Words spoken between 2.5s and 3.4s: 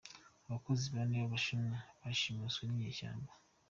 n’inyeshyamba